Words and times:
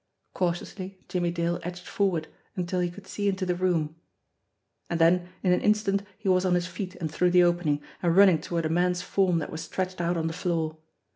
Cautiously 0.33 0.97
Jimmie 1.07 1.29
Dale 1.29 1.59
edged 1.61 1.85
forward 1.87 2.27
until 2.55 2.79
he 2.79 2.89
could 2.89 3.05
see 3.05 3.29
into 3.29 3.45
the 3.45 3.53
room 3.53 3.95
and 4.89 4.99
then, 4.99 5.29
in 5.43 5.51
an 5.53 5.61
instant, 5.61 6.01
he 6.17 6.27
was 6.27 6.43
on 6.43 6.55
his 6.55 6.65
feet 6.65 6.95
and 6.95 7.11
through 7.11 7.29
the 7.29 7.43
opening, 7.43 7.83
and 8.01 8.17
running 8.17 8.41
toward 8.41 8.65
a 8.65 8.69
man's 8.69 9.03
form 9.03 9.37
that 9.37 9.51
was 9.51 9.61
stretched 9.61 10.01
out 10.01 10.17
on 10.17 10.25
the 10.25 10.33
floor. 10.33 10.77